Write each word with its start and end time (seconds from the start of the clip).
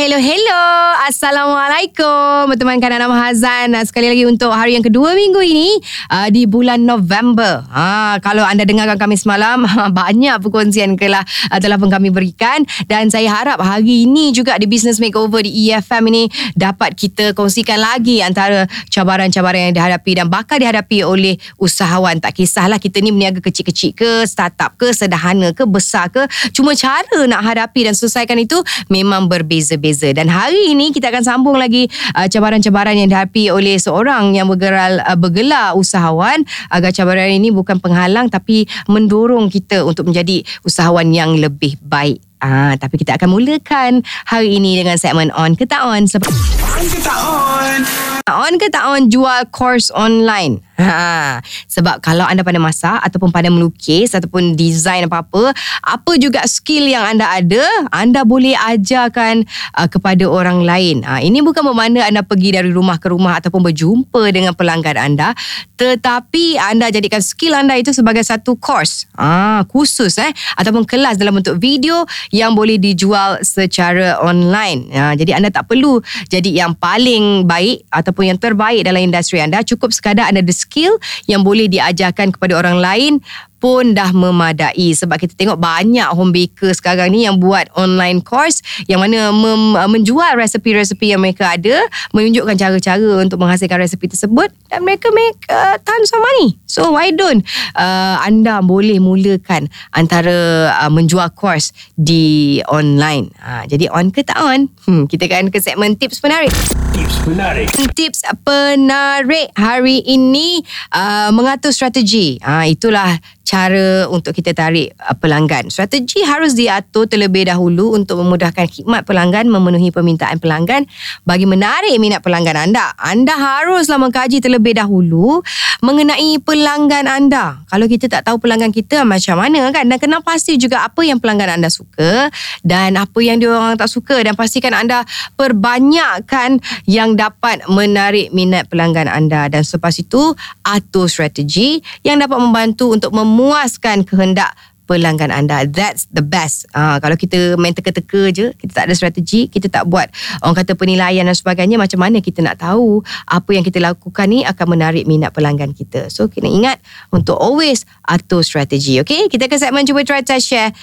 Hello, 0.00 0.16
hello. 0.16 0.89
Assalamualaikum. 1.10 2.54
Berteman 2.54 2.78
kanan 2.78 3.02
nama 3.02 3.18
Hazan. 3.26 3.74
Sekali 3.82 4.14
lagi 4.14 4.30
untuk 4.30 4.54
hari 4.54 4.78
yang 4.78 4.86
kedua 4.86 5.10
minggu 5.18 5.42
ini 5.42 5.82
uh, 6.06 6.30
di 6.30 6.46
bulan 6.46 6.86
November. 6.86 7.66
Ha, 7.66 8.22
kalau 8.22 8.46
anda 8.46 8.62
dengarkan 8.62 8.94
kami 8.94 9.18
semalam, 9.18 9.66
banyak 9.98 10.38
perkongsian 10.38 10.94
kelah 10.94 11.26
uh, 11.50 11.58
telah 11.58 11.82
pun 11.82 11.90
kami 11.90 12.14
berikan. 12.14 12.62
Dan 12.86 13.10
saya 13.10 13.26
harap 13.26 13.58
hari 13.58 14.06
ini 14.06 14.30
juga 14.30 14.54
di 14.54 14.70
Business 14.70 15.02
Makeover 15.02 15.42
di 15.42 15.50
EFM 15.50 16.14
ini 16.14 16.30
dapat 16.54 16.94
kita 16.94 17.34
kongsikan 17.34 17.82
lagi 17.82 18.22
antara 18.22 18.70
cabaran-cabaran 18.86 19.66
yang 19.66 19.74
dihadapi 19.74 20.14
dan 20.14 20.30
bakal 20.30 20.62
dihadapi 20.62 21.02
oleh 21.02 21.34
usahawan. 21.58 22.22
Tak 22.22 22.38
kisahlah 22.38 22.78
kita 22.78 23.02
ni 23.02 23.10
berniaga 23.10 23.42
kecil-kecil 23.42 23.98
ke, 23.98 24.10
startup 24.30 24.78
ke, 24.78 24.94
sederhana 24.94 25.50
ke, 25.50 25.66
besar 25.66 26.06
ke. 26.06 26.22
Cuma 26.54 26.78
cara 26.78 27.26
nak 27.26 27.42
hadapi 27.42 27.90
dan 27.90 27.98
selesaikan 27.98 28.38
itu 28.38 28.62
memang 28.86 29.26
berbeza 29.26 29.74
berbeza-beza 29.74 30.14
dan 30.14 30.30
hari 30.30 30.70
ini 30.70 30.99
kita 30.99 30.99
akan 31.08 31.24
sambung 31.24 31.56
lagi 31.56 31.88
uh, 32.12 32.28
cabaran-cabaran 32.28 32.98
yang 32.98 33.08
dihadapi 33.08 33.48
oleh 33.48 33.80
seorang 33.80 34.36
yang 34.36 34.50
bergeral 34.50 35.00
uh, 35.00 35.16
bergelar 35.16 35.72
usahawan 35.78 36.44
agar 36.68 36.90
cabaran 36.92 37.32
ini 37.32 37.48
bukan 37.48 37.80
penghalang 37.80 38.28
tapi 38.28 38.68
mendorong 38.90 39.48
kita 39.48 39.80
untuk 39.86 40.10
menjadi 40.10 40.44
usahawan 40.66 41.08
yang 41.14 41.36
lebih 41.38 41.80
baik. 41.80 42.20
Ah, 42.40 42.72
tapi 42.80 42.96
kita 42.96 43.20
akan 43.20 43.36
mulakan 43.36 44.00
hari 44.24 44.56
ini 44.56 44.80
dengan 44.80 44.96
segmen 44.96 45.28
on 45.36 45.52
ke 45.60 45.68
tak 45.68 45.84
on. 45.84 46.08
On 46.08 46.84
ke 46.88 46.98
tak 47.04 47.18
on? 47.20 48.19
On 48.38 48.54
ke 48.60 48.70
tak 48.70 48.86
on 48.86 49.10
jual 49.10 49.48
course 49.50 49.90
online? 49.90 50.62
Ha, 50.80 51.44
sebab 51.68 52.00
kalau 52.00 52.24
anda 52.24 52.40
pandai 52.40 52.62
masak 52.62 52.96
ataupun 53.04 53.28
pandai 53.28 53.52
melukis 53.52 54.16
ataupun 54.16 54.56
design 54.56 55.04
apa-apa, 55.04 55.52
apa 55.84 56.12
juga 56.16 56.40
skill 56.48 56.88
yang 56.88 57.04
anda 57.04 57.28
ada, 57.28 57.60
anda 57.92 58.24
boleh 58.24 58.56
ajarkan 58.56 59.44
uh, 59.76 59.88
kepada 59.92 60.24
orang 60.24 60.64
lain. 60.64 61.04
Ha, 61.04 61.20
ini 61.20 61.44
bukan 61.44 61.60
bermakna 61.60 62.08
anda 62.08 62.24
pergi 62.24 62.56
dari 62.56 62.72
rumah 62.72 62.96
ke 62.96 63.12
rumah 63.12 63.36
ataupun 63.36 63.60
berjumpa 63.60 64.32
dengan 64.32 64.56
pelanggan 64.56 64.96
anda, 64.96 65.36
tetapi 65.76 66.56
anda 66.56 66.88
jadikan 66.88 67.20
skill 67.20 67.52
anda 67.52 67.76
itu 67.76 67.92
sebagai 67.92 68.24
satu 68.24 68.56
course 68.56 69.04
ha, 69.20 69.60
khusus 69.68 70.16
eh 70.16 70.32
ataupun 70.56 70.88
kelas 70.88 71.20
dalam 71.20 71.44
bentuk 71.44 71.60
video 71.60 72.08
yang 72.32 72.56
boleh 72.56 72.80
dijual 72.80 73.36
secara 73.44 74.16
online. 74.24 74.88
Ha, 74.96 75.12
jadi 75.12 75.36
anda 75.36 75.52
tak 75.52 75.68
perlu 75.68 76.00
jadi 76.32 76.64
yang 76.64 76.72
paling 76.72 77.44
baik 77.44 77.84
ataupun 77.92 78.19
yang 78.24 78.38
terbaik 78.38 78.84
dalam 78.84 79.00
industri 79.00 79.40
anda, 79.40 79.64
cukup 79.64 79.90
sekadar 79.90 80.28
anda 80.28 80.40
ada 80.44 80.54
skill 80.54 80.96
yang 81.26 81.44
boleh 81.44 81.66
diajarkan 81.68 82.34
kepada 82.34 82.56
orang 82.56 82.78
lain 82.78 83.12
pun 83.60 83.92
dah 83.92 84.10
memadai. 84.10 84.96
Sebab 84.96 85.20
kita 85.20 85.36
tengok 85.36 85.60
banyak 85.60 86.08
home 86.16 86.32
baker 86.32 86.72
sekarang 86.72 87.12
ni 87.12 87.28
yang 87.28 87.36
buat 87.36 87.68
online 87.76 88.24
course 88.24 88.64
yang 88.88 89.04
mana 89.04 89.28
mem- 89.30 89.76
menjual 89.92 90.34
resepi-resepi 90.40 91.12
yang 91.12 91.20
mereka 91.20 91.54
ada 91.54 91.84
menunjukkan 92.16 92.56
cara-cara 92.56 93.20
untuk 93.20 93.36
menghasilkan 93.36 93.84
resepi 93.84 94.08
tersebut 94.08 94.48
dan 94.72 94.80
mereka 94.82 95.12
make 95.12 95.44
uh, 95.52 95.76
tons 95.84 96.10
of 96.10 96.20
money 96.22 96.56
so 96.64 96.88
why 96.94 97.12
don't 97.12 97.44
uh, 97.76 98.16
anda 98.24 98.64
boleh 98.64 98.96
mulakan 99.02 99.68
antara 99.92 100.70
uh, 100.80 100.90
menjual 100.90 101.28
course 101.36 101.76
di 101.94 102.58
online. 102.70 103.28
Uh, 103.42 103.68
jadi 103.68 103.92
on 103.92 104.08
ke 104.08 104.24
tak 104.24 104.40
on? 104.40 104.72
Hmm, 104.88 105.04
kita 105.04 105.28
akan 105.28 105.52
ke 105.52 105.60
segmen 105.60 105.94
tips 106.00 106.22
penarik 106.22 106.52
tips 106.90 107.16
penarik 107.22 107.68
tips 107.94 108.20
penarik 108.42 109.48
hari 109.54 110.02
ini 110.02 110.62
uh, 110.94 111.30
mengatur 111.30 111.70
strategi. 111.70 112.38
Uh, 112.42 112.66
itulah 112.66 113.18
cara 113.50 114.06
untuk 114.06 114.30
kita 114.30 114.54
tarik 114.54 114.94
uh, 115.02 115.18
pelanggan. 115.18 115.66
Strategi 115.74 116.22
harus 116.22 116.54
diatur 116.54 117.10
terlebih 117.10 117.50
dahulu 117.50 117.98
untuk 117.98 118.22
memudahkan 118.22 118.70
khidmat 118.70 119.02
pelanggan 119.02 119.50
memenuhi 119.50 119.90
permintaan 119.90 120.38
pelanggan 120.38 120.86
bagi 121.26 121.50
menarik 121.50 121.90
minat 121.98 122.22
pelanggan 122.22 122.54
anda. 122.54 122.94
Anda 122.94 123.34
haruslah 123.34 123.98
mengkaji 123.98 124.38
terlebih 124.38 124.78
dahulu 124.78 125.42
mengenai 125.82 126.38
pelanggan 126.46 127.10
anda. 127.10 127.66
Kalau 127.66 127.90
kita 127.90 128.06
tak 128.06 128.30
tahu 128.30 128.38
pelanggan 128.38 128.70
kita 128.70 129.02
macam 129.02 129.42
mana 129.42 129.66
kan 129.74 129.90
dan 129.90 129.98
kena 129.98 130.22
pasti 130.22 130.54
juga 130.54 130.86
apa 130.86 131.02
yang 131.02 131.18
pelanggan 131.18 131.58
anda 131.58 131.66
suka 131.66 132.30
dan 132.62 132.94
apa 132.94 133.18
yang 133.18 133.42
dia 133.42 133.50
orang 133.50 133.74
tak 133.74 133.90
suka 133.90 134.22
dan 134.22 134.38
pastikan 134.38 134.76
anda 134.78 135.02
perbanyakkan 135.34 136.62
yang 136.86 137.18
dapat 137.18 137.66
menarik 137.66 138.30
minat 138.30 138.70
pelanggan 138.70 139.10
anda 139.10 139.50
dan 139.50 139.66
selepas 139.66 139.96
itu 139.98 140.38
atur 140.62 141.10
strategi 141.10 141.82
yang 142.06 142.22
dapat 142.22 142.38
membantu 142.38 142.94
untuk 142.94 143.10
mem 143.10 143.39
memuaskan 143.40 144.04
kehendak 144.04 144.52
pelanggan 144.90 145.30
anda. 145.30 145.62
That's 145.70 146.10
the 146.10 146.18
best. 146.18 146.66
Uh, 146.74 146.98
kalau 146.98 147.14
kita 147.14 147.54
main 147.54 147.70
teka-teka 147.70 148.34
je, 148.34 148.50
kita 148.58 148.82
tak 148.82 148.84
ada 148.90 148.94
strategi, 148.98 149.46
kita 149.46 149.70
tak 149.70 149.86
buat 149.86 150.10
orang 150.42 150.66
kata 150.66 150.74
penilaian 150.74 151.22
dan 151.22 151.38
sebagainya, 151.38 151.78
macam 151.78 152.02
mana 152.02 152.18
kita 152.18 152.42
nak 152.42 152.58
tahu 152.58 152.98
apa 153.30 153.50
yang 153.54 153.62
kita 153.62 153.78
lakukan 153.78 154.26
ni 154.26 154.42
akan 154.42 154.66
menarik 154.66 155.06
minat 155.06 155.30
pelanggan 155.30 155.70
kita. 155.70 156.10
So, 156.10 156.26
kena 156.26 156.50
ingat 156.50 156.82
untuk 157.14 157.38
always 157.38 157.86
atur 158.02 158.42
strategi. 158.42 158.98
Okay, 158.98 159.30
kita 159.30 159.46
ke 159.46 159.54
segmen 159.62 159.86
cuba 159.86 160.02
try 160.02 160.26
test 160.26 160.50
share 160.50 160.74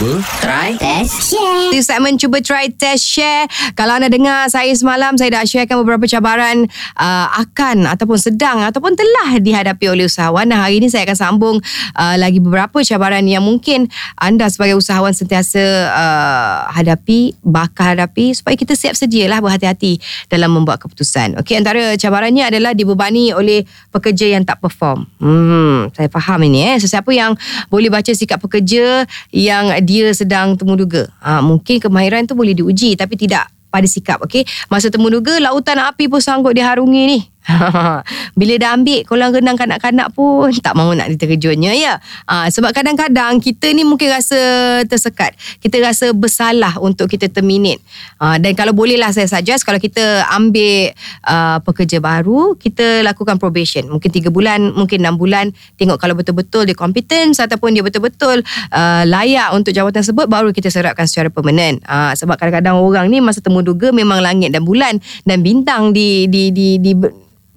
cuba 0.00 0.16
try 0.40 0.72
test 0.80 1.28
share. 1.28 1.68
Di 1.76 1.84
segmen 1.84 2.16
cuba 2.16 2.40
try 2.40 2.72
test 2.72 3.04
share. 3.04 3.44
Kalau 3.76 4.00
anda 4.00 4.08
dengar 4.08 4.48
saya 4.48 4.72
semalam 4.72 5.12
saya 5.20 5.28
dah 5.36 5.44
sharekan 5.44 5.76
beberapa 5.84 6.08
cabaran 6.08 6.64
uh, 6.96 7.28
akan 7.36 7.84
ataupun 7.84 8.16
sedang 8.16 8.64
ataupun 8.64 8.96
telah 8.96 9.36
dihadapi 9.36 9.92
oleh 9.92 10.08
usahawan. 10.08 10.48
Nah, 10.48 10.64
hari 10.64 10.80
ini 10.80 10.88
saya 10.88 11.04
akan 11.04 11.18
sambung 11.20 11.56
uh, 12.00 12.16
lagi 12.16 12.40
beberapa 12.40 12.80
cabaran 12.80 13.28
yang 13.28 13.44
mungkin 13.44 13.92
anda 14.16 14.48
sebagai 14.48 14.80
usahawan 14.80 15.12
sentiasa 15.12 15.92
uh, 15.92 16.72
hadapi, 16.72 17.36
bakal 17.44 17.92
hadapi 17.92 18.32
supaya 18.32 18.56
kita 18.56 18.72
siap 18.72 18.96
sedialah 18.96 19.44
berhati-hati 19.44 20.00
dalam 20.32 20.56
membuat 20.56 20.80
keputusan. 20.80 21.36
Okey, 21.44 21.60
antara 21.60 21.92
cabarannya 22.00 22.48
adalah 22.48 22.72
dibebani 22.72 23.36
oleh 23.36 23.68
pekerja 23.92 24.32
yang 24.32 24.48
tak 24.48 24.64
perform. 24.64 25.04
Hmm, 25.20 25.92
saya 25.92 26.08
faham 26.08 26.40
ini 26.48 26.72
eh. 26.72 26.76
Sesiapa 26.80 27.12
yang 27.12 27.36
boleh 27.68 27.92
baca 27.92 28.08
sikap 28.16 28.40
pekerja 28.40 29.04
yang 29.28 29.68
dia 29.90 30.14
sedang 30.14 30.54
temuduga. 30.54 31.10
Ha, 31.18 31.42
mungkin 31.42 31.82
kemahiran 31.82 32.30
tu 32.30 32.38
boleh 32.38 32.54
diuji 32.54 32.94
tapi 32.94 33.18
tidak 33.18 33.50
pada 33.74 33.86
sikap. 33.90 34.22
Okay? 34.22 34.46
Masa 34.70 34.86
temuduga, 34.86 35.34
lautan 35.42 35.82
api 35.82 36.06
pun 36.06 36.22
sanggup 36.22 36.54
diharungi 36.54 37.02
ni. 37.10 37.18
Bila 38.38 38.54
dah 38.60 38.76
ambil 38.76 39.00
kolam 39.08 39.32
renang 39.32 39.56
kanak-kanak 39.56 40.12
pun 40.12 40.52
tak 40.60 40.76
mahu 40.76 40.92
nak 40.92 41.08
diterjunnya 41.16 41.72
ya. 41.72 41.94
Ha, 42.28 42.52
sebab 42.52 42.70
kadang-kadang 42.76 43.40
kita 43.40 43.72
ni 43.72 43.82
mungkin 43.82 44.12
rasa 44.12 44.38
tersekat. 44.86 45.34
Kita 45.58 45.80
rasa 45.80 46.12
bersalah 46.12 46.76
untuk 46.78 47.08
kita 47.08 47.32
terminate. 47.32 47.80
Ha, 48.20 48.36
dan 48.36 48.52
kalau 48.52 48.76
bolehlah 48.76 49.10
saya 49.10 49.26
suggest 49.26 49.64
kalau 49.64 49.80
kita 49.80 50.28
ambil 50.36 50.92
uh, 51.26 51.58
pekerja 51.64 51.98
baru, 51.98 52.54
kita 52.60 53.02
lakukan 53.02 53.40
probation. 53.40 53.88
Mungkin 53.88 54.10
3 54.12 54.28
bulan, 54.28 54.60
mungkin 54.76 55.00
6 55.02 55.16
bulan. 55.16 55.52
Tengok 55.80 55.96
kalau 55.96 56.14
betul-betul 56.14 56.68
dia 56.68 56.76
competence 56.76 57.40
ataupun 57.40 57.72
dia 57.72 57.84
betul-betul 57.84 58.44
uh, 58.72 59.02
layak 59.08 59.56
untuk 59.56 59.72
jawatan 59.72 60.00
tersebut 60.00 60.28
baru 60.30 60.52
kita 60.52 60.68
serapkan 60.68 61.08
secara 61.08 61.32
permanent. 61.32 61.80
Ha, 61.88 62.12
sebab 62.14 62.36
kadang-kadang 62.36 62.78
orang 62.78 63.08
ni 63.08 63.18
masa 63.18 63.40
temu 63.40 63.64
duga 63.64 63.90
memang 63.90 64.20
langit 64.20 64.52
dan 64.52 64.62
bulan 64.62 65.00
dan 65.24 65.40
bintang 65.40 65.96
di 65.96 66.28
di 66.28 66.52
di, 66.52 66.76
di 66.78 66.92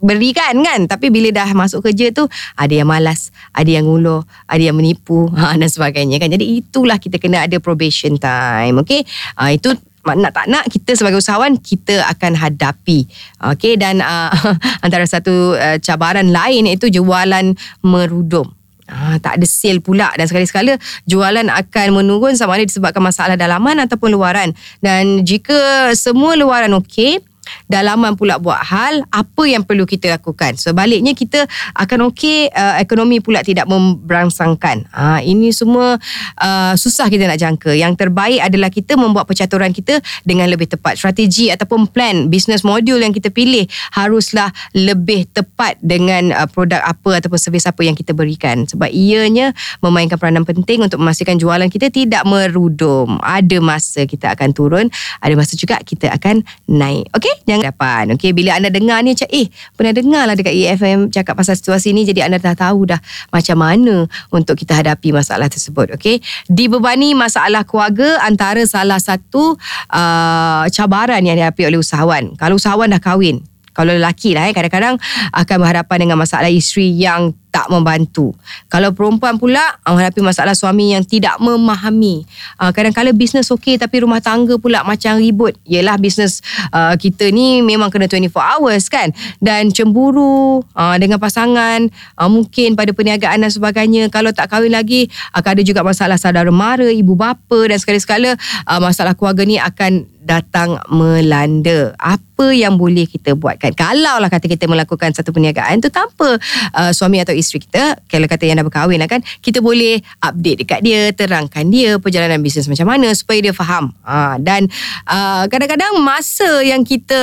berikan 0.04 0.60
kan 0.60 0.84
tapi 0.86 1.08
bila 1.08 1.32
dah 1.32 1.48
masuk 1.56 1.88
kerja 1.88 2.12
tu 2.12 2.28
ada 2.60 2.74
yang 2.76 2.92
malas 2.92 3.32
ada 3.56 3.72
yang 3.72 3.88
ngulur 3.88 4.28
ada 4.52 4.60
yang 4.60 4.76
menipu 4.76 5.32
ha, 5.40 5.56
dan 5.56 5.70
sebagainya 5.72 6.20
kan? 6.20 6.30
Jadi 6.30 6.60
itulah 6.60 7.00
kita 7.00 7.18
kena 7.18 7.48
ada 7.48 7.58
probation 7.64 8.20
time 8.20 8.84
okey? 8.84 9.08
Ha, 9.40 9.56
itu 9.56 9.72
nak 10.04 10.36
tak 10.36 10.52
nak 10.52 10.68
kita 10.68 11.00
sebagai 11.00 11.24
usahawan 11.24 11.56
kita 11.56 12.04
akan 12.12 12.36
hadapi 12.36 13.08
okey? 13.56 13.80
Dan 13.80 14.04
uh, 14.04 14.30
antara 14.86 15.08
satu 15.08 15.56
uh, 15.56 15.80
cabaran 15.80 16.30
lain 16.30 16.68
iaitu 16.68 16.92
jualan 16.92 17.56
merudum. 17.82 18.52
Ah, 18.84 19.16
tak 19.16 19.40
ada 19.40 19.48
sale 19.48 19.80
pula 19.80 20.12
dan 20.20 20.28
sekali-sekala 20.28 20.76
jualan 21.08 21.48
akan 21.48 21.88
menurun 21.96 22.36
sama 22.36 22.60
ada 22.60 22.68
disebabkan 22.68 23.00
masalah 23.00 23.40
dalaman 23.40 23.80
ataupun 23.80 24.12
luaran. 24.12 24.52
Dan 24.84 25.24
jika 25.24 25.88
semua 25.96 26.36
luaran 26.36 26.76
okey 26.84 27.24
dalaman 27.68 28.16
pula 28.16 28.40
buat 28.40 28.60
hal 28.62 29.06
apa 29.10 29.44
yang 29.46 29.64
perlu 29.66 29.84
kita 29.84 30.12
lakukan? 30.14 30.56
Sebaliknya 30.56 31.14
kita 31.18 31.46
akan 31.78 32.14
okey 32.14 32.52
uh, 32.52 32.80
ekonomi 32.80 33.20
pula 33.20 33.42
tidak 33.42 33.68
memberangsangkan. 33.70 34.88
Ha, 34.92 35.22
ini 35.24 35.52
semua 35.52 35.98
uh, 36.40 36.74
susah 36.78 37.08
kita 37.08 37.28
nak 37.28 37.40
jangka. 37.40 37.74
Yang 37.74 37.94
terbaik 38.00 38.40
adalah 38.42 38.70
kita 38.72 38.96
membuat 38.96 39.26
percaturan 39.28 39.72
kita 39.72 40.00
dengan 40.24 40.48
lebih 40.48 40.70
tepat. 40.72 40.98
Strategi 41.00 41.50
ataupun 41.50 41.90
plan 41.90 42.32
business 42.32 42.64
model 42.66 43.02
yang 43.02 43.12
kita 43.12 43.30
pilih 43.30 43.68
haruslah 43.94 44.50
lebih 44.74 45.28
tepat 45.32 45.78
dengan 45.84 46.32
uh, 46.34 46.48
produk 46.48 46.82
apa 46.84 47.20
ataupun 47.24 47.40
servis 47.40 47.68
apa 47.68 47.82
yang 47.84 47.98
kita 47.98 48.16
berikan. 48.16 48.66
Sebab 48.70 48.90
ianya 48.92 49.52
memainkan 49.84 50.16
peranan 50.18 50.48
penting 50.48 50.84
untuk 50.86 51.02
memastikan 51.02 51.36
jualan 51.36 51.68
kita 51.68 51.90
tidak 51.92 52.24
merudum. 52.24 53.20
Ada 53.20 53.58
masa 53.64 54.06
kita 54.06 54.34
akan 54.34 54.50
turun 54.54 54.86
ada 55.20 55.34
masa 55.34 55.54
juga 55.58 55.80
kita 55.82 56.10
akan 56.14 56.42
naik. 56.70 57.10
Okey 57.16 57.33
jangan 57.48 57.74
depan. 57.74 58.04
Okey, 58.18 58.32
bila 58.32 58.58
anda 58.58 58.70
dengar 58.70 59.02
ni 59.02 59.18
macam 59.18 59.30
eh 59.32 59.48
pernah 59.76 59.94
dengar 59.94 60.24
lah 60.30 60.36
dekat 60.38 60.54
EFM 60.54 61.10
cakap 61.10 61.38
pasal 61.38 61.58
situasi 61.58 61.92
ni 61.92 62.08
jadi 62.08 62.28
anda 62.28 62.38
dah 62.40 62.56
tahu 62.56 62.90
dah 62.90 63.00
macam 63.30 63.58
mana 63.60 64.06
untuk 64.30 64.58
kita 64.58 64.78
hadapi 64.78 65.12
masalah 65.12 65.50
tersebut. 65.50 65.98
Okey, 65.98 66.22
dibebani 66.48 67.14
masalah 67.18 67.68
keluarga 67.68 68.22
antara 68.24 68.64
salah 68.64 68.98
satu 69.02 69.58
uh, 69.92 70.66
cabaran 70.72 71.22
yang 71.22 71.36
dihadapi 71.36 71.70
oleh 71.70 71.80
usahawan. 71.82 72.34
Kalau 72.40 72.56
usahawan 72.58 72.90
dah 72.90 73.02
kahwin, 73.02 73.44
kalau 73.74 73.92
lelaki 73.92 74.38
lah 74.38 74.48
eh, 74.48 74.54
kadang-kadang 74.54 75.02
akan 75.34 75.56
berhadapan 75.58 75.98
dengan 76.08 76.18
masalah 76.22 76.48
isteri 76.48 76.94
yang 76.94 77.34
tak 77.54 77.70
membantu. 77.70 78.34
Kalau 78.66 78.90
perempuan 78.98 79.38
pula 79.38 79.62
uh, 79.86 79.94
menghadapi 79.94 80.26
masalah 80.26 80.58
suami 80.58 80.98
yang 80.98 81.06
tidak 81.06 81.38
memahami. 81.38 82.26
Uh, 82.58 82.74
kadang-kadang 82.74 83.14
bisnes 83.14 83.46
okey 83.54 83.78
tapi 83.78 84.02
rumah 84.02 84.18
tangga 84.26 84.58
pula 84.58 84.82
macam 84.82 85.22
ribut. 85.22 85.54
Yelah 85.62 86.02
bisnes 86.02 86.42
uh, 86.74 86.98
kita 86.98 87.30
ni 87.30 87.62
memang 87.62 87.94
kena 87.94 88.10
24 88.10 88.34
hours 88.34 88.90
kan. 88.90 89.14
Dan 89.38 89.70
cemburu 89.70 90.66
dengan 90.98 91.22
pasangan 91.22 91.86
mungkin 92.26 92.74
pada 92.74 92.90
perniagaan 92.96 93.46
dan 93.46 93.52
sebagainya. 93.54 94.10
Kalau 94.10 94.34
tak 94.34 94.50
kahwin 94.50 94.74
lagi 94.74 95.06
akan 95.38 95.60
ada 95.60 95.62
juga 95.62 95.86
masalah 95.86 96.18
saudara 96.18 96.50
mara, 96.50 96.90
ibu 96.90 97.14
bapa 97.14 97.70
dan 97.70 97.78
sekali-sekala 97.78 98.34
masalah 98.82 99.14
keluarga 99.14 99.46
ni 99.46 99.62
akan 99.62 100.10
datang 100.24 100.80
melanda. 100.88 101.92
Apa 102.00 102.56
yang 102.56 102.80
boleh 102.80 103.06
kita 103.06 103.36
buatkan? 103.36 103.76
Kalau 103.76 104.18
lah 104.18 104.32
kata 104.32 104.48
kita 104.48 104.66
melakukan 104.66 105.12
satu 105.12 105.36
perniagaan 105.36 105.84
tu 105.84 105.92
tanpa 105.92 106.40
uh, 106.74 106.92
suami 106.96 107.20
atau 107.20 107.36
isteri 107.36 107.43
kita, 107.50 107.98
kalau 108.06 108.30
kata 108.30 108.46
yang 108.46 108.62
dah 108.62 108.68
berkahwin 108.70 109.02
lah 109.02 109.10
kan, 109.10 109.26
kita 109.42 109.58
boleh 109.58 109.98
update 110.22 110.62
dekat 110.62 110.80
dia, 110.86 111.10
terangkan 111.10 111.66
dia 111.74 111.98
perjalanan 111.98 112.38
bisnes 112.46 112.70
macam 112.70 112.86
mana 112.86 113.10
supaya 113.18 113.42
dia 113.42 113.50
faham. 113.50 113.90
Ha, 114.06 114.38
dan 114.38 114.70
uh, 115.10 115.50
kadang-kadang 115.50 115.98
masa 116.06 116.62
yang 116.62 116.86
kita 116.86 117.18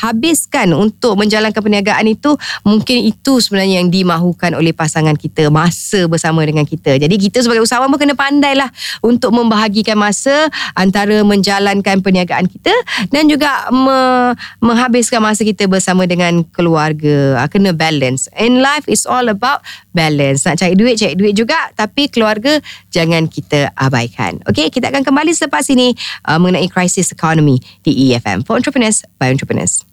habiskan 0.00 0.72
untuk 0.72 1.20
menjalankan 1.20 1.60
perniagaan 1.60 2.08
itu, 2.08 2.32
mungkin 2.64 3.04
itu 3.04 3.44
sebenarnya 3.44 3.84
yang 3.84 3.92
dimahukan 3.92 4.56
oleh 4.56 4.72
pasangan 4.72 5.12
kita, 5.12 5.52
masa 5.52 6.08
bersama 6.08 6.40
dengan 6.48 6.64
kita. 6.64 6.96
Jadi 6.96 7.20
kita 7.20 7.44
sebagai 7.44 7.60
usahawan 7.60 7.92
pun 7.92 8.00
kena 8.00 8.16
pandai 8.16 8.56
lah 8.56 8.72
untuk 9.04 9.36
membahagikan 9.36 10.00
masa 10.00 10.48
antara 10.72 11.20
menjalankan 11.20 12.00
perniagaan 12.00 12.48
kita 12.48 12.72
dan 13.12 13.28
juga 13.28 13.68
me- 13.68 14.32
menghabiskan 14.64 15.20
masa 15.20 15.44
kita 15.44 15.68
bersama 15.68 16.08
dengan 16.08 16.40
keluarga. 16.48 17.44
Ha, 17.44 17.52
kena 17.52 17.76
balance. 17.76 18.32
In 18.40 18.64
life, 18.64 18.86
is 18.94 19.04
all 19.04 19.26
about 19.26 19.43
about 19.44 19.60
balance. 19.92 20.48
Nak 20.48 20.56
cari 20.56 20.72
duit, 20.72 20.96
cari 20.96 21.12
duit 21.12 21.36
juga. 21.36 21.68
Tapi 21.76 22.08
keluarga, 22.08 22.56
jangan 22.88 23.28
kita 23.28 23.76
abaikan. 23.76 24.40
Okay, 24.48 24.72
kita 24.72 24.88
akan 24.88 25.04
kembali 25.04 25.36
selepas 25.36 25.68
ini 25.68 25.92
uh, 26.24 26.40
mengenai 26.40 26.72
krisis 26.72 27.12
ekonomi 27.12 27.60
di 27.84 28.08
EFM. 28.08 28.48
For 28.48 28.56
Entrepreneurs, 28.56 29.04
by 29.20 29.28
Entrepreneurs. 29.28 29.84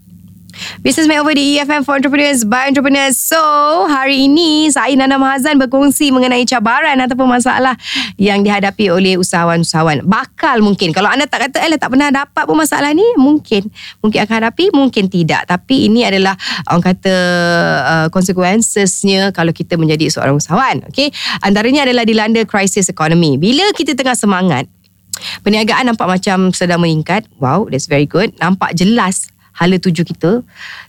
Business 0.82 1.10
Makeover 1.10 1.34
di 1.38 1.58
EFM 1.58 1.86
for 1.86 1.98
Entrepreneurs 1.98 2.46
by 2.46 2.70
Entrepreneurs. 2.70 3.18
So, 3.18 3.38
hari 3.90 4.30
ini 4.30 4.70
saya 4.70 4.94
Nana 4.98 5.18
Mahazan 5.18 5.58
berkongsi 5.58 6.10
mengenai 6.14 6.46
cabaran 6.46 6.98
ataupun 7.02 7.28
masalah 7.30 7.78
yang 8.18 8.42
dihadapi 8.42 8.90
oleh 8.90 9.18
usahawan-usahawan. 9.18 10.06
Bakal 10.06 10.62
mungkin. 10.66 10.94
Kalau 10.94 11.10
anda 11.10 11.26
tak 11.26 11.50
kata, 11.50 11.66
eh 11.66 11.78
tak 11.78 11.94
pernah 11.94 12.10
dapat 12.10 12.44
pun 12.46 12.58
masalah 12.58 12.94
ni, 12.94 13.06
mungkin. 13.18 13.70
Mungkin 14.02 14.20
akan 14.26 14.36
hadapi, 14.46 14.74
mungkin 14.74 15.10
tidak. 15.10 15.50
Tapi 15.50 15.90
ini 15.90 16.06
adalah 16.06 16.38
orang 16.70 16.84
kata 16.94 17.16
uh, 17.86 18.08
consequencesnya 18.14 19.34
kalau 19.34 19.54
kita 19.54 19.78
menjadi 19.78 20.10
seorang 20.10 20.38
usahawan. 20.38 20.86
Okay? 20.90 21.10
Antaranya 21.42 21.86
adalah 21.86 22.06
dilanda 22.06 22.42
krisis 22.46 22.90
ekonomi. 22.90 23.38
Bila 23.38 23.70
kita 23.74 23.98
tengah 23.98 24.18
semangat, 24.18 24.66
perniagaan 25.46 25.94
nampak 25.94 26.08
macam 26.08 26.50
sedang 26.54 26.82
meningkat. 26.82 27.28
Wow, 27.38 27.70
that's 27.70 27.86
very 27.86 28.06
good. 28.10 28.34
Nampak 28.42 28.74
jelas 28.78 29.30
hala 29.56 29.78
tuju 29.78 30.08
kita 30.08 30.42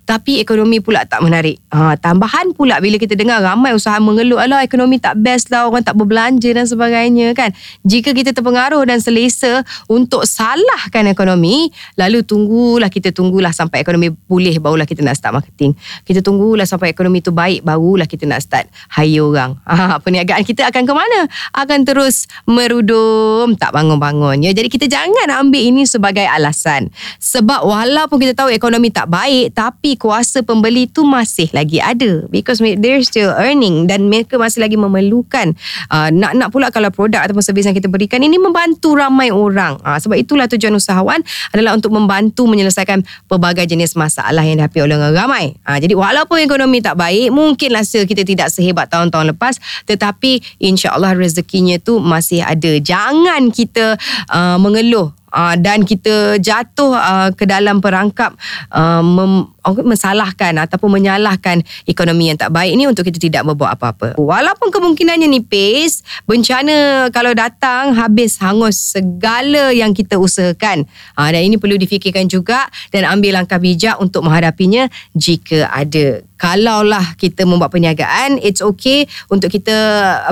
tapi 0.02 0.42
ekonomi 0.42 0.82
pula 0.82 1.06
tak 1.06 1.22
menarik. 1.22 1.62
Ha, 1.70 1.94
tambahan 1.96 2.50
pula 2.52 2.82
bila 2.82 2.98
kita 2.98 3.14
dengar 3.14 3.38
ramai 3.38 3.70
usaha 3.70 3.96
mengeluh, 4.02 4.36
alah 4.36 4.66
ekonomi 4.66 4.98
tak 4.98 5.14
best 5.22 5.48
lah, 5.48 5.70
orang 5.70 5.86
tak 5.86 5.94
berbelanja 5.94 6.50
dan 6.50 6.66
sebagainya 6.66 7.32
kan. 7.38 7.54
Jika 7.86 8.10
kita 8.10 8.34
terpengaruh 8.34 8.82
dan 8.82 8.98
selesa 8.98 9.62
untuk 9.86 10.26
salahkan 10.26 11.06
ekonomi, 11.06 11.70
lalu 11.94 12.26
tunggulah 12.26 12.90
kita 12.90 13.14
tunggulah 13.14 13.54
sampai 13.54 13.86
ekonomi 13.86 14.10
pulih 14.10 14.58
barulah 14.58 14.84
kita 14.84 15.06
nak 15.06 15.16
start 15.16 15.38
marketing. 15.38 15.72
Kita 16.02 16.20
tunggulah 16.20 16.66
sampai 16.66 16.90
ekonomi 16.90 17.22
tu 17.22 17.30
baik 17.30 17.62
barulah 17.62 18.04
kita 18.04 18.26
nak 18.26 18.42
start 18.42 18.66
hire 18.92 19.22
orang. 19.22 19.54
Ha, 19.82 19.98
perniagaan 19.98 20.44
kita 20.46 20.68
akan 20.68 20.84
ke 20.84 20.94
mana? 20.94 21.26
Akan 21.56 21.82
terus 21.82 22.30
merudum, 22.46 23.56
tak 23.56 23.72
bangun-bangun. 23.72 24.38
Ya, 24.44 24.54
jadi 24.54 24.68
kita 24.68 24.86
jangan 24.86 25.26
ambil 25.42 25.58
ini 25.58 25.88
sebagai 25.88 26.22
alasan. 26.28 26.92
Sebab 27.18 27.66
walaupun 27.66 28.20
kita 28.22 28.36
tahu 28.36 28.51
ekonomi 28.52 28.92
tak 28.92 29.08
baik, 29.08 29.56
tapi 29.56 29.96
kuasa 29.96 30.44
pembeli 30.44 30.86
tu 30.86 31.02
masih 31.02 31.48
lagi 31.50 31.80
ada. 31.80 32.28
Because 32.28 32.60
they're 32.60 33.02
still 33.02 33.32
earning 33.34 33.88
dan 33.88 34.06
mereka 34.06 34.36
masih 34.36 34.62
lagi 34.62 34.76
memerlukan 34.76 35.56
uh, 35.88 36.08
nak-nak 36.12 36.52
pula 36.52 36.68
kalau 36.68 36.92
produk 36.92 37.24
ataupun 37.24 37.40
servis 37.40 37.64
yang 37.64 37.76
kita 37.76 37.88
berikan 37.88 38.20
ini 38.20 38.36
membantu 38.36 38.94
ramai 38.94 39.32
orang. 39.32 39.80
Uh, 39.80 39.96
sebab 39.96 40.20
itulah 40.20 40.46
tujuan 40.46 40.76
usahawan 40.76 41.24
adalah 41.50 41.72
untuk 41.72 41.90
membantu 41.96 42.44
menyelesaikan 42.44 43.02
pelbagai 43.26 43.64
jenis 43.64 43.96
masalah 43.96 44.44
yang 44.44 44.60
dihadapi 44.60 44.78
oleh 44.84 44.96
ramai. 45.16 45.56
Uh, 45.64 45.80
jadi 45.80 45.96
walaupun 45.96 46.44
ekonomi 46.44 46.84
tak 46.84 47.00
baik 47.00 47.32
mungkinlah 47.32 47.82
kita 47.82 48.22
tidak 48.22 48.48
sehebat 48.52 48.92
tahun-tahun 48.92 49.32
lepas 49.36 49.56
tetapi 49.88 50.42
insyaAllah 50.60 51.16
rezekinya 51.16 51.80
tu 51.80 51.98
masih 51.98 52.44
ada. 52.44 52.76
Jangan 52.76 53.48
kita 53.48 53.96
uh, 54.28 54.60
mengeluh 54.60 55.14
uh, 55.32 55.54
dan 55.58 55.82
kita 55.82 56.38
jatuh 56.38 56.92
uh, 56.92 57.28
ke 57.32 57.48
dalam 57.48 57.80
perangkap 57.80 58.36
uh, 58.70 59.00
mem, 59.00 59.48
mensalahkan 59.82 60.58
ataupun 60.58 60.98
menyalahkan 60.98 61.62
ekonomi 61.86 62.34
yang 62.34 62.38
tak 62.38 62.50
baik 62.50 62.74
ini 62.74 62.90
untuk 62.90 63.06
kita 63.06 63.18
tidak 63.22 63.42
berbuat 63.46 63.78
apa-apa. 63.78 64.08
Walaupun 64.18 64.74
kemungkinannya 64.74 65.30
nipis, 65.30 66.02
bencana 66.26 67.08
kalau 67.14 67.30
datang 67.32 67.94
habis 67.94 68.36
hangus 68.42 68.98
segala 68.98 69.70
yang 69.70 69.94
kita 69.94 70.18
usahakan. 70.18 70.84
Uh, 71.14 71.28
dan 71.30 71.46
ini 71.46 71.56
perlu 71.56 71.78
difikirkan 71.78 72.26
juga 72.26 72.66
dan 72.90 73.06
ambil 73.06 73.38
langkah 73.38 73.62
bijak 73.62 73.98
untuk 74.02 74.26
menghadapinya 74.26 74.90
jika 75.14 75.70
ada 75.70 76.26
kalaulah 76.42 77.14
kita 77.14 77.46
membuat 77.46 77.70
perniagaan 77.70 78.42
it's 78.42 78.58
okay 78.58 79.06
untuk 79.30 79.46
kita 79.46 79.78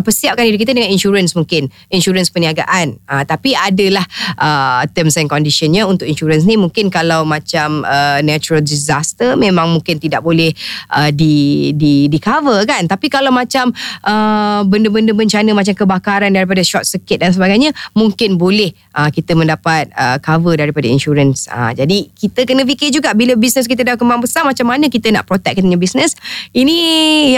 persiapkan 0.02 0.42
diri 0.42 0.58
kita 0.58 0.74
dengan 0.74 0.90
insurans 0.90 1.38
mungkin 1.38 1.70
insurans 1.86 2.34
perniagaan 2.34 2.98
uh, 3.06 3.22
tapi 3.22 3.54
adalah 3.54 4.02
uh, 4.34 4.82
terms 4.90 5.14
and 5.22 5.30
conditionnya 5.30 5.86
untuk 5.86 6.10
insurans 6.10 6.42
ni 6.42 6.58
mungkin 6.58 6.90
kalau 6.90 7.22
macam 7.22 7.86
uh, 7.86 8.18
natural 8.26 8.58
disaster 8.58 9.19
memang 9.38 9.80
mungkin 9.80 9.96
tidak 9.96 10.20
boleh 10.20 10.52
uh, 10.92 11.08
di 11.14 11.70
di 11.76 12.06
di 12.12 12.18
cover 12.20 12.64
kan 12.68 12.84
tapi 12.84 13.08
kalau 13.08 13.32
macam 13.32 13.72
uh, 14.04 14.60
benda-benda 14.68 15.16
bencana 15.16 15.50
macam 15.56 15.72
kebakaran 15.72 16.32
daripada 16.34 16.60
short 16.60 16.84
circuit 16.84 17.22
dan 17.22 17.32
sebagainya 17.32 17.72
mungkin 17.96 18.36
boleh 18.36 18.72
uh, 18.98 19.08
kita 19.08 19.32
mendapat 19.32 19.88
uh, 19.96 20.20
cover 20.20 20.58
daripada 20.58 20.84
insurans 20.90 21.48
uh, 21.48 21.72
jadi 21.72 22.10
kita 22.12 22.44
kena 22.44 22.68
fikir 22.68 22.92
juga 22.92 23.14
bila 23.16 23.32
bisnes 23.38 23.64
kita 23.64 23.86
dah 23.86 23.96
kembang 23.96 24.20
besar 24.20 24.44
macam 24.44 24.68
mana 24.68 24.90
kita 24.90 25.08
nak 25.08 25.24
protect 25.24 25.60
kita 25.60 25.66
punya 25.66 25.78
bisnes. 25.78 26.18
Ini 26.50 26.76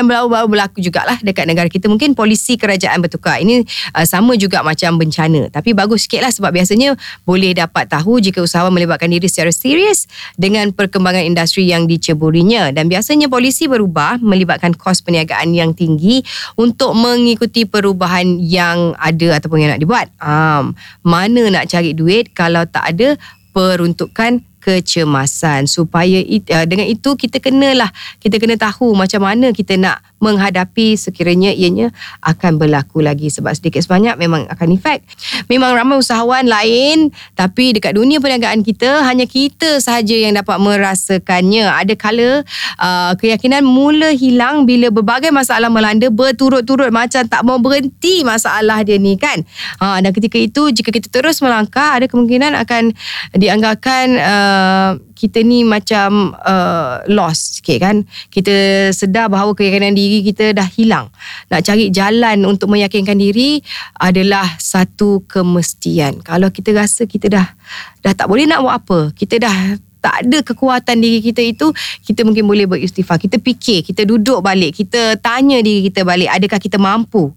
yang 0.00 0.06
baru-baru 0.08 0.46
berlaku 0.48 0.78
jugalah 0.80 1.20
dekat 1.20 1.44
negara 1.44 1.68
kita. 1.68 1.90
Mungkin 1.90 2.16
polisi 2.16 2.56
kerajaan 2.56 3.04
bertukar. 3.04 3.42
Ini 3.42 3.66
uh, 3.92 4.06
sama 4.08 4.38
juga 4.40 4.64
macam 4.64 4.96
bencana. 4.96 5.52
Tapi 5.52 5.76
bagus 5.76 6.08
sikit 6.08 6.24
lah 6.24 6.32
sebab 6.32 6.54
biasanya 6.54 6.96
boleh 7.28 7.52
dapat 7.52 7.90
tahu 7.90 8.22
jika 8.22 8.40
usahawan 8.40 8.72
melibatkan 8.72 9.12
diri 9.12 9.28
secara 9.28 9.52
serius 9.52 10.08
dengan 10.40 10.72
perkembangan 10.72 11.28
industri 11.28 11.68
yang 11.72 11.88
diceburinya. 11.88 12.68
Dan 12.70 12.92
biasanya 12.92 13.32
polisi 13.32 13.64
berubah 13.64 14.20
melibatkan 14.20 14.76
kos 14.76 15.00
perniagaan 15.00 15.56
yang 15.56 15.72
tinggi 15.72 16.20
untuk 16.60 16.92
mengikuti 16.92 17.64
perubahan 17.64 18.36
yang 18.38 18.92
ada 19.00 19.40
ataupun 19.40 19.64
yang 19.64 19.70
nak 19.72 19.80
dibuat. 19.80 20.06
Um, 20.20 20.76
mana 21.00 21.48
nak 21.48 21.72
cari 21.72 21.96
duit 21.96 22.36
kalau 22.36 22.68
tak 22.68 22.92
ada 22.92 23.16
peruntukan 23.56 24.44
kecemasan 24.62 25.66
supaya 25.66 26.22
it, 26.22 26.46
uh, 26.54 26.62
dengan 26.62 26.86
itu 26.86 27.18
kita 27.18 27.42
kenalah 27.42 27.90
kita 28.22 28.38
kena 28.38 28.54
tahu 28.54 28.94
macam 28.94 29.26
mana 29.26 29.50
kita 29.50 29.74
nak 29.74 29.98
menghadapi 30.22 30.94
sekiranya 30.94 31.50
ianya 31.50 31.90
akan 32.22 32.62
berlaku 32.62 33.02
lagi 33.02 33.26
sebab 33.28 33.50
sedikit 33.58 33.82
sebanyak 33.82 34.14
memang 34.14 34.46
akan 34.46 34.78
efek. 34.78 35.02
Memang 35.50 35.74
ramai 35.74 35.98
usahawan 35.98 36.46
lain 36.46 37.10
tapi 37.34 37.74
dekat 37.74 37.98
dunia 37.98 38.22
perniagaan 38.22 38.62
kita 38.62 39.02
hanya 39.02 39.26
kita 39.26 39.82
sahaja 39.82 40.14
yang 40.14 40.38
dapat 40.38 40.62
merasakannya. 40.62 41.66
Ada 41.66 41.98
kala 41.98 42.46
uh, 42.78 43.12
keyakinan 43.18 43.66
mula 43.66 44.14
hilang 44.14 44.62
bila 44.62 44.94
berbagai 44.94 45.34
masalah 45.34 45.66
melanda 45.66 46.06
berturut-turut 46.08 46.94
macam 46.94 47.26
tak 47.26 47.42
mau 47.42 47.58
berhenti 47.58 48.22
masalah 48.22 48.86
dia 48.86 49.02
ni 49.02 49.18
kan. 49.18 49.42
Ha, 49.82 49.98
dan 49.98 50.14
ketika 50.14 50.38
itu 50.38 50.70
jika 50.70 50.94
kita 50.94 51.10
terus 51.10 51.42
melangkah 51.42 51.98
ada 51.98 52.06
kemungkinan 52.06 52.54
akan 52.62 52.94
dianggapkan 53.34 54.06
uh, 54.22 54.90
kita 55.22 55.46
ni 55.46 55.62
macam 55.62 56.34
uh, 56.34 56.98
lost 57.06 57.62
sikit 57.62 57.78
kan. 57.78 58.02
Kita 58.26 58.90
sedar 58.90 59.30
bahawa 59.30 59.54
keyakinan 59.54 59.94
diri 59.94 60.26
kita 60.26 60.50
dah 60.50 60.66
hilang. 60.66 61.14
Nak 61.46 61.62
cari 61.62 61.94
jalan 61.94 62.42
untuk 62.42 62.74
meyakinkan 62.74 63.14
diri 63.14 63.62
adalah 64.02 64.58
satu 64.58 65.22
kemestian. 65.30 66.18
Kalau 66.26 66.50
kita 66.50 66.74
rasa 66.74 67.06
kita 67.06 67.30
dah 67.30 67.46
dah 68.02 68.12
tak 68.18 68.26
boleh 68.26 68.50
nak 68.50 68.66
buat 68.66 68.74
apa, 68.82 68.98
kita 69.14 69.38
dah 69.38 69.78
tak 70.02 70.26
ada 70.26 70.42
kekuatan 70.42 70.98
diri 70.98 71.22
kita 71.22 71.38
itu 71.38 71.70
kita 72.02 72.26
mungkin 72.26 72.42
boleh 72.42 72.66
beristighfar 72.66 73.22
kita 73.22 73.38
fikir 73.38 73.86
kita 73.86 74.02
duduk 74.02 74.42
balik 74.42 74.74
kita 74.74 75.14
tanya 75.22 75.62
diri 75.62 75.86
kita 75.86 76.02
balik 76.02 76.26
adakah 76.26 76.58
kita 76.58 76.74
mampu 76.74 77.30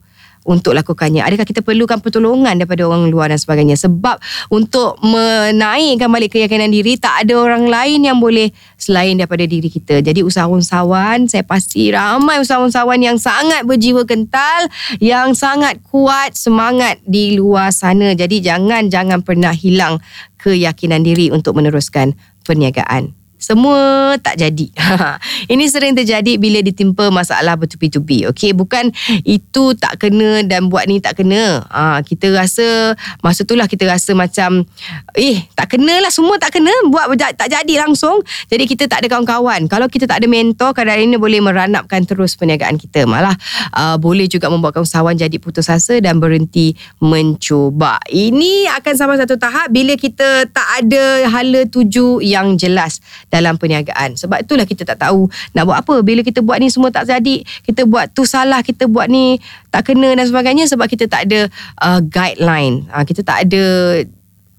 untuk 0.45 0.77
lakukannya. 0.77 1.25
Adakah 1.25 1.43
kita 1.43 1.65
perlukan 1.65 1.97
pertolongan 1.99 2.55
daripada 2.61 2.85
orang 2.85 3.09
luar 3.09 3.33
dan 3.33 3.41
sebagainya? 3.41 3.75
Sebab 3.75 4.21
untuk 4.53 5.01
menaikkan 5.01 6.07
balik 6.07 6.37
keyakinan 6.37 6.69
diri 6.69 7.01
tak 7.01 7.25
ada 7.25 7.33
orang 7.35 7.65
lain 7.65 8.05
yang 8.05 8.21
boleh 8.21 8.53
selain 8.77 9.17
daripada 9.17 9.43
diri 9.43 9.67
kita. 9.67 9.99
Jadi 10.05 10.21
usahawan-usahawan 10.21 11.25
saya 11.27 11.41
pasti 11.41 11.89
ramai 11.89 12.39
usahawan-usahawan 12.39 13.01
yang 13.01 13.17
sangat 13.17 13.65
berjiwa 13.65 14.05
kental 14.05 14.69
yang 15.01 15.33
sangat 15.33 15.81
kuat 15.89 16.37
semangat 16.37 17.01
di 17.03 17.35
luar 17.35 17.73
sana. 17.73 18.13
Jadi 18.13 18.45
jangan 18.45 18.87
jangan 18.87 19.25
pernah 19.25 19.51
hilang 19.51 19.97
keyakinan 20.37 21.01
diri 21.01 21.33
untuk 21.33 21.57
meneruskan 21.57 22.13
perniagaan 22.45 23.24
semua 23.45 23.77
tak 24.17 24.41
jadi. 24.41 24.73
Ini 25.53 25.69
sering 25.69 25.93
terjadi 25.93 26.41
bila 26.41 26.65
ditimpa 26.65 27.13
masalah 27.13 27.53
bertubi-tubi. 27.53 28.25
Okey, 28.33 28.57
bukan 28.57 28.89
itu 29.21 29.77
tak 29.77 30.01
kena 30.01 30.41
dan 30.41 30.73
buat 30.73 30.89
ni 30.89 30.97
tak 30.97 31.21
kena. 31.21 31.61
Ha, 31.69 32.01
kita 32.01 32.33
rasa 32.33 32.97
masa 33.21 33.45
itulah 33.45 33.69
kita 33.69 33.85
rasa 33.85 34.17
macam 34.17 34.65
eh 35.13 35.45
tak 35.53 35.77
kena 35.77 36.01
lah 36.01 36.09
semua 36.09 36.41
tak 36.41 36.57
kena 36.57 36.73
buat 36.89 37.05
tak 37.37 37.53
jadi 37.53 37.85
langsung. 37.85 38.25
Jadi 38.49 38.65
kita 38.65 38.89
tak 38.89 39.05
ada 39.05 39.13
kawan-kawan. 39.13 39.69
Kalau 39.69 39.85
kita 39.85 40.09
tak 40.09 40.25
ada 40.25 40.27
mentor, 40.27 40.73
kadang-kadang 40.73 41.13
ini 41.13 41.17
boleh 41.21 41.39
meranapkan 41.45 42.01
terus 42.01 42.33
perniagaan 42.33 42.81
kita. 42.81 43.05
Malah 43.05 43.37
uh, 43.77 44.01
boleh 44.01 44.25
juga 44.25 44.49
membuatkan 44.49 44.81
usahawan 44.81 45.13
jadi 45.13 45.37
putus 45.37 45.69
asa 45.69 46.01
dan 46.01 46.17
berhenti 46.17 46.73
mencuba. 46.97 48.01
Ini 48.09 48.73
akan 48.81 48.93
sampai 48.97 49.21
satu 49.21 49.37
tahap 49.37 49.69
bila 49.69 49.93
kita 49.93 50.49
tak 50.49 50.67
ada 50.81 51.29
hala 51.29 51.69
tuju 51.69 52.25
yang 52.25 52.57
jelas 52.57 53.03
dalam 53.35 53.59
perniagaan. 53.59 54.15
Sebab 54.15 54.47
itulah 54.47 54.63
kita 54.63 54.87
tak 54.87 55.03
tahu 55.03 55.27
nak 55.51 55.63
buat 55.67 55.77
apa. 55.83 55.95
Bila 55.99 56.23
kita 56.23 56.39
buat 56.39 56.63
ni 56.63 56.71
semua 56.71 56.95
tak 56.95 57.11
jadi, 57.11 57.43
kita 57.67 57.83
buat 57.83 58.15
tu 58.15 58.23
salah, 58.23 58.63
kita 58.63 58.87
buat 58.87 59.11
ni 59.11 59.43
tak 59.67 59.91
kena 59.91 60.15
dan 60.15 60.23
sebagainya 60.23 60.71
sebab 60.71 60.87
kita 60.87 61.11
tak 61.11 61.27
ada 61.27 61.51
uh, 61.83 61.99
guideline. 61.99 62.87
Uh, 62.87 63.03
kita 63.03 63.27
tak 63.27 63.43
ada 63.43 63.63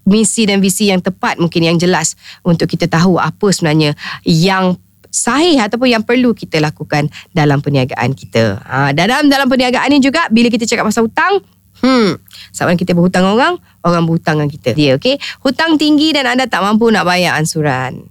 misi 0.07 0.47
dan 0.47 0.63
visi 0.63 0.87
yang 0.87 1.03
tepat 1.03 1.35
mungkin 1.35 1.67
yang 1.67 1.75
jelas 1.75 2.15
untuk 2.45 2.71
kita 2.71 2.87
tahu 2.87 3.19
apa 3.19 3.51
sebenarnya 3.51 3.91
yang 4.23 4.79
sahih 5.11 5.59
ataupun 5.59 5.91
yang 5.91 6.03
perlu 6.07 6.31
kita 6.31 6.63
lakukan 6.63 7.11
dalam 7.35 7.59
perniagaan 7.59 8.15
kita. 8.15 8.63
Ha, 8.63 8.95
dalam 8.95 9.27
dalam 9.27 9.51
perniagaan 9.51 9.91
ni 9.91 9.99
juga 9.99 10.31
bila 10.31 10.47
kita 10.47 10.63
cakap 10.63 10.87
pasal 10.87 11.09
hutang, 11.09 11.43
hmm, 11.83 12.21
sebab 12.55 12.77
kita 12.79 12.95
berhutang 12.95 13.25
orang, 13.27 13.59
orang 13.83 14.03
berhutang 14.07 14.39
dengan 14.39 14.51
kita. 14.51 14.69
Dia 14.77 14.95
okey. 14.99 15.19
Hutang 15.43 15.75
tinggi 15.75 16.15
dan 16.15 16.27
anda 16.29 16.47
tak 16.47 16.63
mampu 16.63 16.87
nak 16.91 17.07
bayar 17.07 17.35
ansuran. 17.35 18.07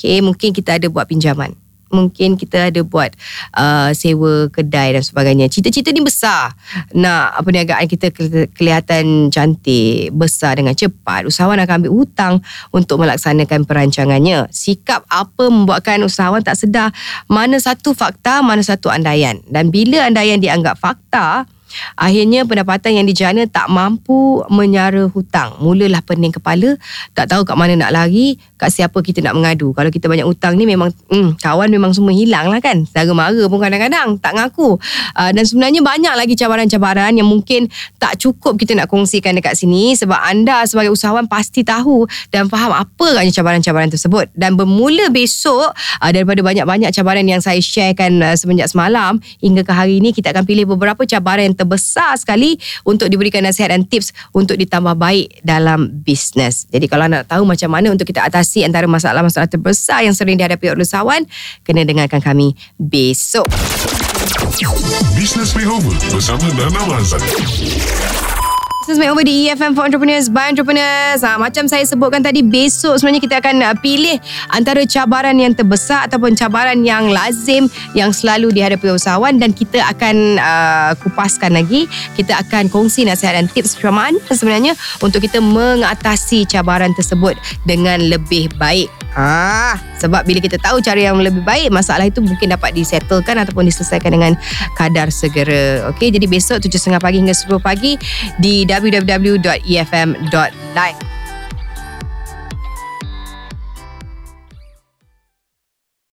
Okay, 0.00 0.24
mungkin 0.24 0.56
kita 0.56 0.80
ada 0.80 0.88
buat 0.88 1.04
pinjaman. 1.04 1.52
Mungkin 1.92 2.40
kita 2.40 2.72
ada 2.72 2.80
buat 2.86 3.12
uh, 3.52 3.92
sewa 3.92 4.48
kedai 4.48 4.96
dan 4.96 5.04
sebagainya. 5.04 5.50
Cita-cita 5.52 5.92
ni 5.92 6.00
besar. 6.00 6.56
Nak 6.96 7.42
perniagaan 7.44 7.84
kita 7.84 8.14
kelihatan 8.56 9.28
cantik, 9.28 10.08
besar 10.14 10.56
dengan 10.56 10.72
cepat. 10.72 11.28
Usahawan 11.28 11.60
akan 11.60 11.84
ambil 11.84 11.92
hutang 11.92 12.34
untuk 12.72 13.02
melaksanakan 13.02 13.68
perancangannya. 13.68 14.48
Sikap 14.54 15.04
apa 15.10 15.52
membuatkan 15.52 16.00
usahawan 16.06 16.40
tak 16.40 16.56
sedar 16.56 16.94
mana 17.28 17.60
satu 17.60 17.92
fakta, 17.92 18.40
mana 18.40 18.64
satu 18.64 18.88
andaian. 18.88 19.42
Dan 19.50 19.68
bila 19.68 20.06
andaian 20.06 20.40
dianggap 20.40 20.78
fakta, 20.80 21.44
Akhirnya 21.94 22.44
pendapatan 22.44 23.00
yang 23.00 23.06
dijana 23.06 23.46
tak 23.46 23.70
mampu 23.70 24.42
menyara 24.50 25.06
hutang. 25.08 25.58
Mulalah 25.62 26.02
pening 26.04 26.34
kepala, 26.34 26.76
tak 27.14 27.30
tahu 27.30 27.46
kat 27.46 27.56
mana 27.56 27.76
nak 27.78 27.90
lari, 27.94 28.36
kat 28.60 28.68
siapa 28.68 29.00
kita 29.00 29.24
nak 29.24 29.38
mengadu. 29.38 29.72
Kalau 29.72 29.88
kita 29.88 30.06
banyak 30.10 30.26
hutang 30.28 30.60
ni 30.60 30.68
memang 30.68 30.92
hmm, 31.08 31.40
kawan 31.40 31.72
memang 31.72 31.96
semua 31.96 32.12
hilang 32.12 32.52
lah 32.52 32.60
kan. 32.60 32.84
Saudara 32.84 33.12
mara 33.16 33.42
pun 33.48 33.58
kadang-kadang 33.58 34.20
tak 34.20 34.36
ngaku. 34.36 34.76
Uh, 35.16 35.30
dan 35.32 35.44
sebenarnya 35.46 35.80
banyak 35.80 36.14
lagi 36.14 36.34
cabaran-cabaran 36.36 37.16
yang 37.16 37.28
mungkin 37.28 37.72
tak 37.96 38.20
cukup 38.20 38.60
kita 38.60 38.76
nak 38.76 38.90
kongsikan 38.92 39.32
dekat 39.36 39.56
sini 39.56 39.96
sebab 39.96 40.18
anda 40.20 40.64
sebagai 40.68 40.92
usahawan 40.92 41.24
pasti 41.24 41.64
tahu 41.64 42.04
dan 42.28 42.52
faham 42.52 42.76
apa 42.76 43.06
katnya 43.16 43.32
cabaran-cabaran 43.32 43.88
tersebut. 43.88 44.28
Dan 44.36 44.60
bermula 44.60 45.08
besok 45.08 45.72
uh, 45.72 46.10
daripada 46.10 46.44
banyak-banyak 46.44 46.90
cabaran 46.92 47.24
yang 47.24 47.40
saya 47.40 47.62
sharekan 47.62 48.20
uh, 48.20 48.36
semenjak 48.36 48.68
semalam 48.68 49.16
hingga 49.40 49.64
ke 49.64 49.72
hari 49.72 50.02
ini 50.02 50.12
kita 50.12 50.36
akan 50.36 50.44
pilih 50.44 50.68
beberapa 50.68 51.04
cabaran 51.08 51.52
yang 51.52 51.56
terbesar 51.60 52.16
sekali 52.16 52.56
untuk 52.88 53.12
diberikan 53.12 53.44
nasihat 53.44 53.68
dan 53.76 53.84
tips 53.84 54.16
untuk 54.32 54.56
ditambah 54.56 54.96
baik 54.96 55.44
dalam 55.44 55.92
bisnes. 56.00 56.64
Jadi 56.72 56.88
kalau 56.88 57.04
nak 57.12 57.28
tahu 57.28 57.44
macam 57.44 57.68
mana 57.68 57.92
untuk 57.92 58.08
kita 58.08 58.24
atasi 58.24 58.64
antara 58.64 58.88
masalah-masalah 58.88 59.52
terbesar 59.52 60.00
yang 60.08 60.16
sering 60.16 60.40
dihadapi 60.40 60.72
oleh 60.72 60.88
usahawan, 60.88 61.28
kena 61.68 61.84
dengarkan 61.84 62.24
kami 62.24 62.56
besok. 62.80 63.44
Business 65.16 65.52
Makeover 65.52 65.96
bersama 66.12 66.48
Nana 66.56 67.00
Business 68.90 69.06
Makeover 69.06 69.22
di 69.22 69.46
EFM 69.46 69.78
for 69.78 69.86
Entrepreneurs 69.86 70.26
by 70.26 70.50
Entrepreneurs. 70.50 71.22
Ha, 71.22 71.38
macam 71.38 71.70
saya 71.70 71.86
sebutkan 71.86 72.26
tadi, 72.26 72.42
besok 72.42 72.98
sebenarnya 72.98 73.22
kita 73.22 73.38
akan 73.38 73.62
uh, 73.62 73.76
pilih 73.78 74.18
antara 74.50 74.82
cabaran 74.82 75.38
yang 75.38 75.54
terbesar 75.54 76.10
ataupun 76.10 76.34
cabaran 76.34 76.82
yang 76.82 77.06
lazim 77.06 77.70
yang 77.94 78.10
selalu 78.10 78.50
dihadapi 78.50 78.90
usahawan 78.90 79.38
dan 79.38 79.54
kita 79.54 79.78
akan 79.94 80.42
uh, 80.42 80.98
kupaskan 81.06 81.54
lagi. 81.54 81.86
Kita 82.18 82.42
akan 82.42 82.66
kongsi 82.66 83.06
nasihat 83.06 83.38
dan 83.38 83.46
tips 83.46 83.78
macam 83.78 84.18
sebenarnya 84.26 84.74
untuk 84.98 85.22
kita 85.22 85.38
mengatasi 85.38 86.50
cabaran 86.50 86.90
tersebut 86.90 87.38
dengan 87.62 88.02
lebih 88.02 88.50
baik. 88.58 88.90
Ah, 89.18 89.74
sebab 89.98 90.22
bila 90.22 90.38
kita 90.38 90.54
tahu 90.62 90.78
cara 90.78 91.10
yang 91.10 91.18
lebih 91.18 91.42
baik, 91.42 91.74
masalah 91.74 92.06
itu 92.06 92.22
mungkin 92.22 92.54
dapat 92.54 92.78
disettlekan 92.78 93.42
ataupun 93.42 93.66
diselesaikan 93.66 94.14
dengan 94.14 94.38
kadar 94.78 95.10
segera. 95.10 95.90
Okey, 95.90 96.14
jadi 96.14 96.30
besok 96.30 96.62
7.30 96.62 97.02
pagi 97.02 97.18
hingga 97.18 97.34
10 97.34 97.58
pagi 97.58 97.98
di 98.38 98.62
www.efm.live. 98.70 99.20